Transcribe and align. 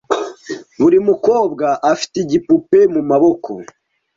Buri 0.81 0.97
mukobwa 1.09 1.67
afite 1.91 2.15
igipupe 2.23 2.79
mumaboko. 2.93 3.51